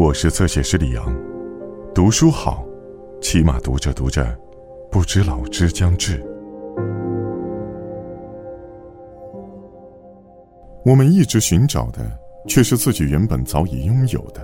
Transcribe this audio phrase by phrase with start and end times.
[0.00, 1.14] 我是侧写师李阳，
[1.94, 2.64] 读书好，
[3.20, 4.34] 起码读着读着，
[4.90, 6.24] 不知老之将至。
[10.86, 12.18] 我们一直寻找的，
[12.48, 14.40] 却是自己原本早已拥有的。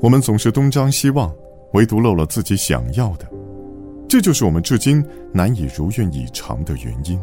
[0.00, 1.30] 我们总是东张西望，
[1.74, 3.30] 唯独漏了自己想要的，
[4.08, 7.20] 这就是我们至今难以如愿以偿的原因。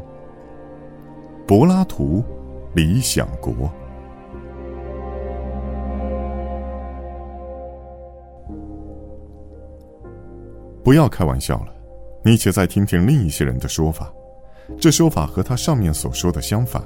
[1.47, 2.23] 柏拉图，
[2.75, 3.51] 《理想国》。
[10.91, 11.73] 不要开玩笑了，
[12.21, 14.11] 你且再听听另一些人的说法。
[14.77, 16.83] 这说法和他上面所说的相反，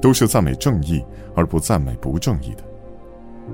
[0.00, 1.04] 都是赞美正义
[1.34, 2.62] 而不赞美不正义的，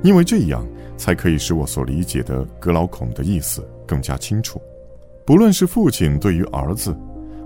[0.03, 0.69] 因为这样
[0.99, 4.61] 才可以使我所理解的格劳孔的意思更加清楚。
[5.25, 6.95] 不论是父亲对于儿子，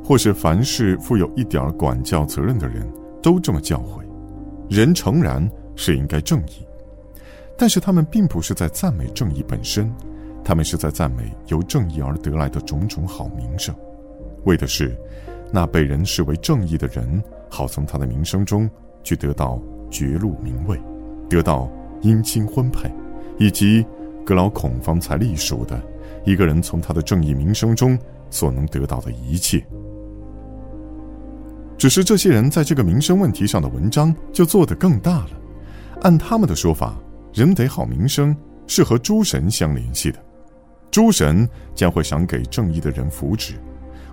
[0.05, 2.85] 或是凡是负有一点管教责任的人，
[3.23, 4.03] 都这么教诲：
[4.69, 6.67] 人诚然是应该正义，
[7.57, 9.89] 但是他们并不是在赞美正义本身。
[10.51, 13.73] 他们是在赞美由正义而得来的种种好名声，
[14.47, 14.99] 为的是
[15.53, 18.69] 那被人视为正义的人，好从他的名声中
[19.05, 19.63] 去得到
[19.93, 20.77] 爵禄名位，
[21.29, 21.71] 得到
[22.03, 22.93] 姻亲婚配，
[23.39, 23.87] 以及
[24.27, 25.81] 格劳孔方才隶属的
[26.25, 27.97] 一个人从他的正义名声中
[28.29, 29.65] 所能得到的一切。
[31.79, 35.31] 只是这些人在这个名声问题上的文章就做得更大了。
[36.01, 36.97] 按他们的说法，
[37.33, 40.19] 人得好名声是和诸神相联系的。
[40.91, 43.53] 诸神将会赏给正义的人福祉，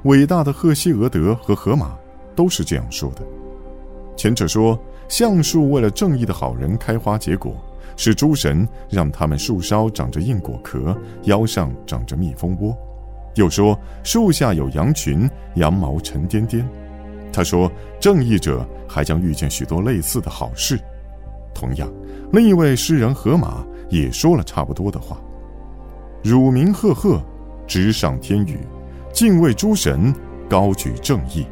[0.03, 1.97] 伟大的赫西俄德和荷马
[2.35, 3.21] 都是这样说的。
[4.15, 7.55] 前者说橡树为了正义的好人开花结果，
[7.95, 12.75] 是诸神让他们树梢长着硬果壳，腰上长着蜜蜂窝；
[13.35, 16.67] 又说树下有羊群，羊毛沉甸甸。
[17.33, 20.79] 他说正义者还将遇见许多类似的好事。
[21.55, 21.91] 同样，
[22.31, 25.19] 另一位诗人荷马也说了差不多的话。
[26.23, 27.21] 汝名赫赫，
[27.65, 28.59] 直上天宇，
[29.13, 30.13] 敬畏诸神，
[30.49, 31.45] 高举正义，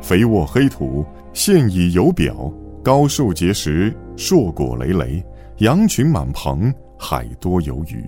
[0.00, 5.24] 肥沃黑土，现已有表，高树结实，硕果累累，
[5.58, 8.04] 羊群满棚，海多有鱼。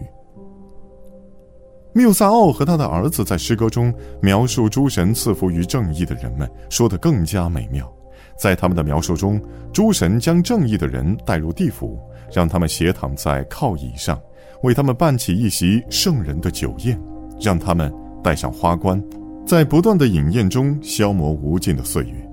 [1.94, 7.90] 缪萨奥和他的儿子在诗歌中描述诸神赐福于正义的人们，说得更加美妙。
[8.38, 9.40] 在他们的描述中，
[9.72, 12.00] 诸神将正义的人带入地府，
[12.32, 14.18] 让他们斜躺在靠椅上。
[14.62, 16.98] 为他们办起一席圣人的酒宴，
[17.40, 17.92] 让他们
[18.22, 19.02] 戴上花冠，
[19.46, 22.30] 在不断的饮宴中消磨无尽的岁月。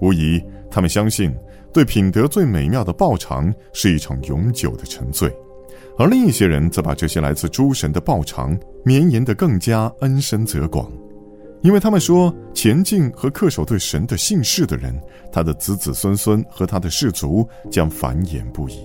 [0.00, 1.34] 无疑，他们相信，
[1.72, 5.28] 对品德最美妙的报偿是一场永久的沉醉；
[5.98, 10.90] 而另一些人则把这些来自诸神的报偿绵延得更加恩深泽广，
[11.62, 14.94] 因为他们说，前进和恪守对神的信誓的人，
[15.32, 18.78] 他的子子孙孙和他的氏族将繁衍不已，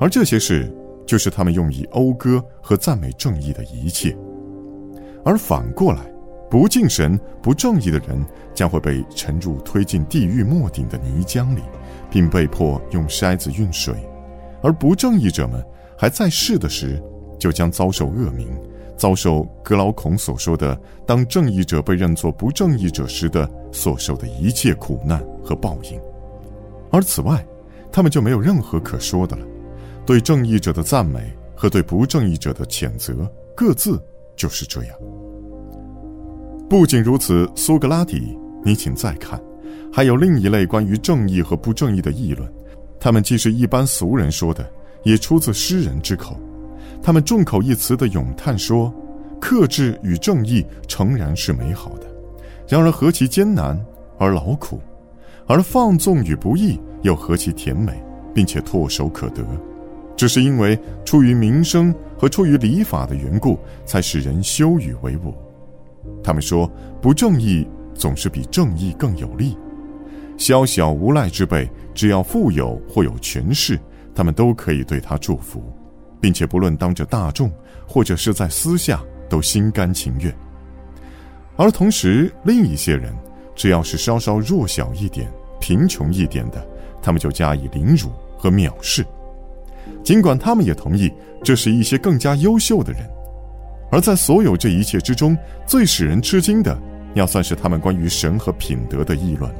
[0.00, 0.72] 而这些事。
[1.06, 4.16] 就是他们用以讴歌和赞美正义的一切，
[5.24, 6.00] 而反过来，
[6.50, 11.62] 不敬神、不正义的人将会被沉入推进地狱末顶的泥浆里，
[12.10, 13.94] 并被迫用筛子运水；
[14.62, 15.64] 而不正义者们
[15.96, 17.02] 还在世的时，
[17.38, 18.48] 就将遭受恶名，
[18.96, 26.00] 遭受格劳孔所说的“当正义者被认作不正义者时的所受的一切苦难和报应”。
[26.90, 27.44] 而此外，
[27.90, 29.46] 他们就没有任何可说的了。
[30.06, 34.00] 对正义者的赞美和对不正义者的谴责，各自
[34.36, 34.96] 就是这样。
[36.68, 39.40] 不仅如此，苏格拉底，你请再看，
[39.92, 42.50] 还有另一类关于正义和不正义的议论，
[42.98, 44.68] 他们既是一般俗人说的，
[45.04, 46.36] 也出自诗人之口。
[47.02, 48.92] 他们众口一词的咏叹说
[49.40, 52.06] ：“克制与正义诚然是美好的，
[52.66, 53.78] 然而何其艰难
[54.18, 54.78] 而劳苦；
[55.46, 58.02] 而放纵与不义又何其甜美，
[58.34, 59.44] 并且唾手可得。”
[60.16, 65.34] 只是因为出于民生和出于礼法的缘故，才使人羞与为伍。
[66.22, 66.70] 他们说，
[67.00, 69.56] 不正义总是比正义更有利。
[70.36, 73.78] 宵小无赖之辈，只要富有或有权势，
[74.14, 75.62] 他们都可以对他祝福，
[76.20, 77.50] 并且不论当着大众
[77.86, 80.34] 或者是在私下，都心甘情愿。
[81.56, 83.14] 而同时，另一些人，
[83.54, 85.30] 只要是稍稍弱小一点、
[85.60, 86.66] 贫穷一点的，
[87.00, 89.06] 他们就加以凌辱和藐视。
[90.04, 91.10] 尽管他们也同意，
[91.42, 93.00] 这是一些更加优秀的人，
[93.90, 95.36] 而在所有这一切之中，
[95.66, 96.78] 最使人吃惊的，
[97.14, 99.50] 要算是他们关于神和品德的议论。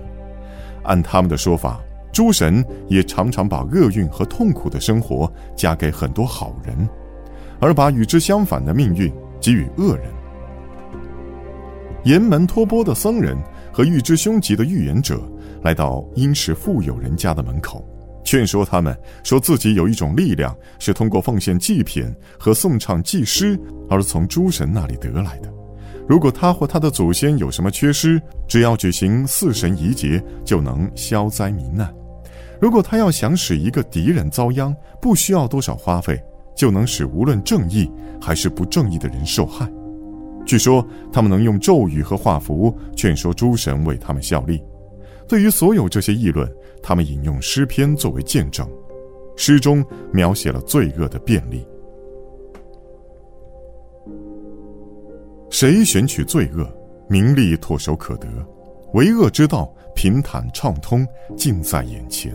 [0.82, 1.81] 按他们的说法，
[2.12, 6.87] 诸神也常常把厄运和痛苦的生活加给很多好人，
[7.58, 9.11] 而把与之相反的命运
[9.41, 10.05] 给予恶人。
[12.05, 13.35] 岩门托钵的僧人
[13.73, 15.19] 和预知凶吉的预言者
[15.62, 17.82] 来到殷实富有人家的门口。
[18.25, 25.53] 劝说他们说自己有一种力量是通过奉献祭品和颂唱祭诗而从诸神那里得来的。
[26.09, 31.94] 如果他或他的祖先有什么缺失，只要举行四神仪节就能消灾民难。
[32.61, 36.23] 如果他要想使一个敌人遭殃，不需要多少花费，
[36.56, 39.70] 就能使无论正义还是不正义的人受害。
[40.47, 44.62] 据说他们能用咒语和画符劝说诸神为他们效力。
[45.27, 46.47] 对于所有这些议论，
[46.86, 48.69] 他们引用诗篇作为见证。
[49.36, 51.66] 诗中描写了罪恶的便利。
[55.50, 56.64] 谁选取罪恶，
[57.08, 58.28] 名利唾手可得；
[58.92, 62.32] 为恶之道，平坦畅通，近在眼前。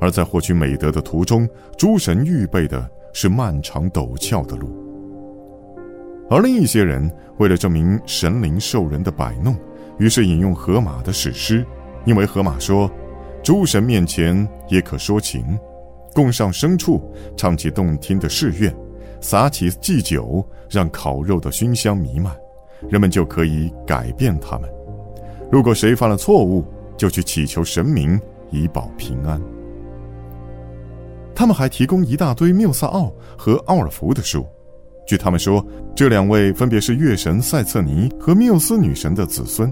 [0.00, 1.48] 而在获取美德的途中，
[1.78, 4.68] 诸神预备的是漫长陡峭的路。
[6.28, 9.56] 而另一些人为了证明神灵受人的摆弄，
[9.98, 11.64] 于是引用荷马的史诗，
[12.04, 12.90] 因为荷马说
[13.44, 15.44] ：“诸神面前也可说情，
[16.14, 16.98] 供上牲畜，
[17.36, 18.74] 唱起动听的誓愿，
[19.20, 22.34] 撒起祭酒，让烤肉的熏香弥漫，
[22.88, 24.70] 人们就可以改变他们。
[25.52, 26.64] 如果谁犯了错误，
[26.96, 28.18] 就去祈求神明
[28.50, 29.38] 以保平安。”
[31.36, 34.46] 他们还提供一大堆缪萨奥和奥尔弗的书。
[35.06, 35.62] 据他们说，
[35.94, 39.70] 这两位分别是月神塞策尼和缪斯女神的子孙。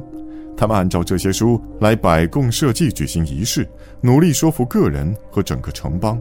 [0.56, 3.68] 他们按照这些书来摆供社稷、举行仪式，
[4.00, 6.20] 努力说服个人和整个城邦。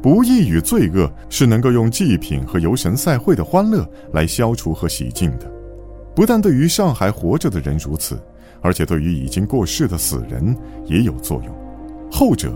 [0.00, 5.50] 不义与罪恶是能够用祭品和游神赛会的欢乐来消除和洗净的。
[6.14, 8.20] 不但对于上海活着的人如此，
[8.60, 10.56] 而且对于已经过世的死人
[10.86, 11.54] 也有作用。
[12.10, 12.52] 后者，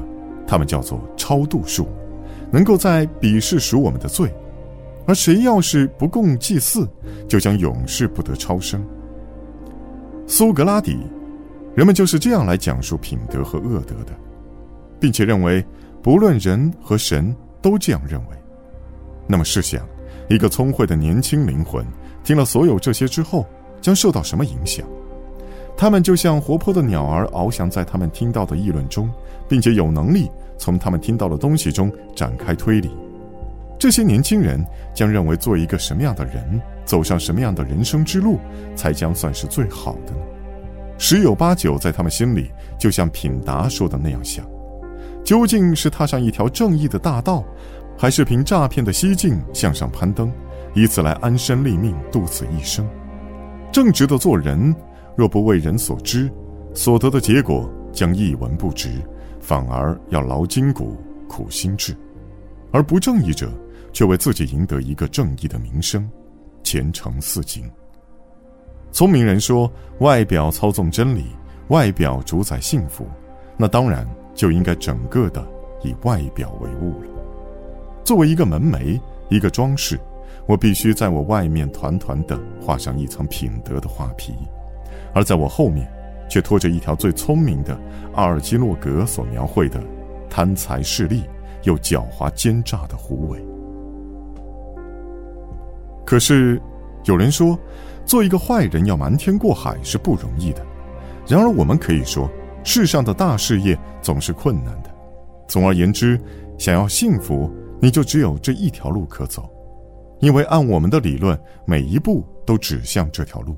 [0.47, 1.89] 他们叫做超度术，
[2.51, 4.33] 能够在彼世赎我们的罪。
[5.05, 6.89] 而谁要是不供祭祀，
[7.29, 8.85] 就将永世不得超生。
[10.35, 10.97] 苏格拉底，
[11.75, 14.15] 人们就是这样来讲述品德和恶德的，
[14.99, 15.63] 并且认为
[16.03, 18.37] 不论人和神都这样认为。
[19.27, 19.87] 那么试想，
[20.31, 21.85] 一个聪慧的年轻灵魂
[22.25, 23.47] 听了所有这些之后，
[23.83, 24.87] 将受到什么影响？
[25.77, 29.11] 他们就像活泼的鸟儿，翱翔在他们听到的议论中，
[29.47, 32.91] 并且有能力从他们听到的东西中展开推理。
[33.83, 34.65] 这些年轻人
[34.95, 38.39] 将认为，做一个什么样的人，走上什么样的人生之路，
[38.77, 40.21] 才将算是最好的呢？
[40.99, 42.49] 十有八九，在他们心里，
[42.79, 44.47] 就像品达说的那样想：
[45.25, 47.45] 究竟是踏上一条正义的大道，
[47.99, 50.31] 还是凭诈骗的西径向上攀登，
[50.75, 52.89] 以此来安身立命，度此一生？
[53.73, 54.73] 正直的做人，
[55.17, 56.31] 若不为人所知，
[56.73, 58.91] 所得的结果将一文不值，
[59.41, 60.97] 反而要劳筋骨、
[61.29, 61.93] 苦心志；
[62.71, 63.51] 而不正义者，
[63.93, 66.09] 却为自己赢得一个正义的名声，
[66.63, 67.65] 前程似锦。
[68.91, 71.27] 聪明人说：“外表操纵真理，
[71.69, 73.07] 外表主宰幸福，
[73.57, 75.47] 那当然就应该整个的
[75.83, 77.09] 以外表为物了。
[78.05, 79.01] 作为一个门楣，
[79.31, 79.99] 一个装饰，
[80.47, 84.35] 我必须在我外面团团的画上一层品德的画皮，
[85.15, 85.91] 而在我后面，
[86.29, 87.81] 却拖着一条最聪明的
[88.15, 89.83] 阿尔基诺格所描绘的
[90.29, 91.23] 贪财势利
[91.63, 93.43] 又狡猾奸诈的狐尾。”
[96.13, 96.61] 可是，
[97.07, 97.59] 有人说，
[98.05, 100.63] 做一个坏人要瞒天过海是不容易的。
[101.27, 102.31] 然而，我们可以说，
[102.63, 104.91] 世上的大事业总是困难的。
[105.49, 106.21] 总而言之，
[106.59, 109.49] 想要幸福，你就只有这一条路可走。
[110.21, 111.35] 因为按我们的理论，
[111.65, 113.57] 每一步都指向这条路。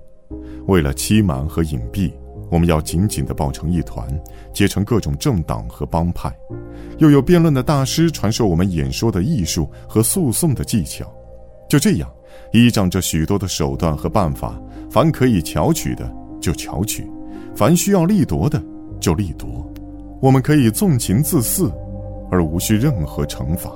[0.68, 2.12] 为了欺瞒和隐蔽，
[2.52, 4.08] 我们要紧紧地抱成一团，
[4.52, 6.32] 结成各种政党和帮派。
[6.98, 11.12] 又有辩论的大师传授我们演说的艺术和诉讼的技巧。
[11.68, 12.08] 就这样。
[12.52, 14.60] 依仗着许多的手段和办法，
[14.90, 16.10] 凡可以巧取的
[16.40, 17.10] 就巧取，
[17.54, 18.62] 凡需要力夺的
[19.00, 19.48] 就力夺。
[20.20, 21.70] 我们可以纵情自肆，
[22.30, 23.70] 而无需任何惩罚。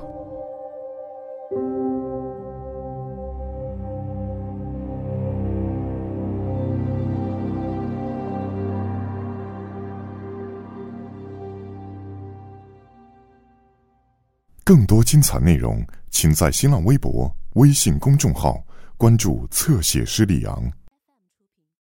[14.64, 18.62] 更多精彩内容，请在新浪微博、微信公众号。
[18.98, 20.72] 关注侧写师李昂。